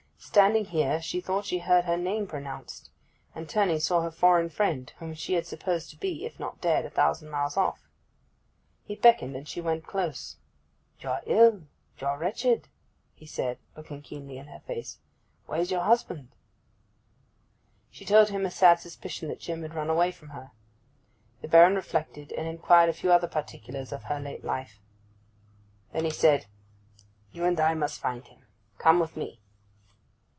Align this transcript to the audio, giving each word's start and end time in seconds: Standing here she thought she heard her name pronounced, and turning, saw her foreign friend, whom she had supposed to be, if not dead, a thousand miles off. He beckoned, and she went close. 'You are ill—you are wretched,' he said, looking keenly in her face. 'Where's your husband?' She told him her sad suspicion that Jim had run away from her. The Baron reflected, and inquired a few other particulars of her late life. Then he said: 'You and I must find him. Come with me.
Standing 0.23 0.65
here 0.65 1.01
she 1.01 1.19
thought 1.19 1.45
she 1.47 1.57
heard 1.57 1.85
her 1.85 1.97
name 1.97 2.27
pronounced, 2.27 2.91
and 3.33 3.49
turning, 3.49 3.79
saw 3.79 4.01
her 4.03 4.11
foreign 4.11 4.49
friend, 4.49 4.93
whom 4.99 5.15
she 5.15 5.33
had 5.33 5.47
supposed 5.47 5.89
to 5.89 5.97
be, 5.97 6.25
if 6.25 6.39
not 6.39 6.61
dead, 6.61 6.85
a 6.85 6.91
thousand 6.91 7.29
miles 7.31 7.57
off. 7.57 7.89
He 8.83 8.93
beckoned, 8.95 9.35
and 9.35 9.47
she 9.47 9.59
went 9.61 9.87
close. 9.87 10.37
'You 10.99 11.09
are 11.09 11.23
ill—you 11.25 12.05
are 12.07 12.19
wretched,' 12.19 12.67
he 13.15 13.25
said, 13.25 13.57
looking 13.75 14.03
keenly 14.03 14.37
in 14.37 14.45
her 14.47 14.59
face. 14.59 14.99
'Where's 15.47 15.71
your 15.71 15.81
husband?' 15.81 16.29
She 17.89 18.05
told 18.05 18.29
him 18.29 18.43
her 18.43 18.51
sad 18.51 18.79
suspicion 18.79 19.27
that 19.29 19.39
Jim 19.39 19.63
had 19.63 19.73
run 19.73 19.89
away 19.89 20.11
from 20.11 20.29
her. 20.29 20.51
The 21.41 21.47
Baron 21.47 21.75
reflected, 21.75 22.31
and 22.33 22.47
inquired 22.47 22.89
a 22.89 22.93
few 22.93 23.11
other 23.11 23.27
particulars 23.27 23.91
of 23.91 24.03
her 24.03 24.19
late 24.19 24.45
life. 24.45 24.79
Then 25.93 26.05
he 26.05 26.11
said: 26.11 26.45
'You 27.31 27.43
and 27.43 27.59
I 27.59 27.73
must 27.73 27.99
find 27.99 28.25
him. 28.27 28.45
Come 28.77 28.99
with 28.99 29.17
me. 29.17 29.39